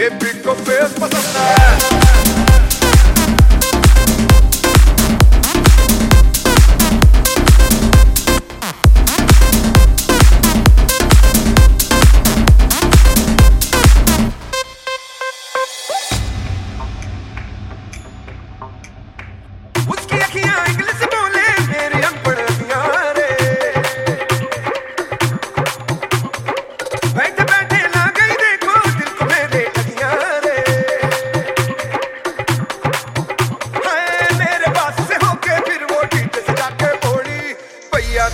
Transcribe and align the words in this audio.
Ele 0.00 0.16
ficou 0.18 0.56
preso 0.56 0.94
passando 0.94 1.99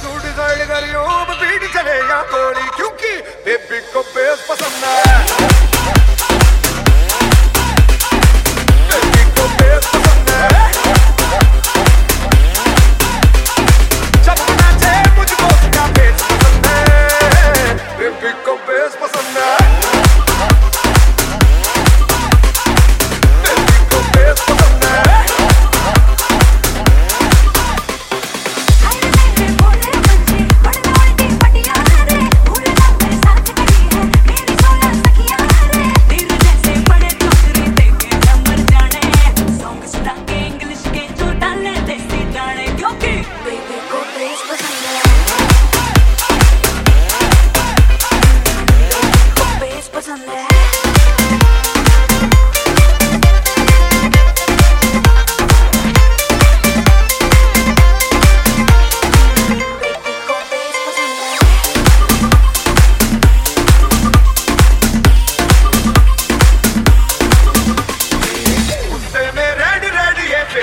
तू 0.07 0.19
decide 0.25 0.61
करियो 0.69 1.05
beat 1.31 1.63
चलेगा 1.75 2.21
गोली 2.33 2.67
क्योंकि 2.77 3.11
बेबी 3.47 3.81
को 3.93 4.03
बेस 4.15 4.46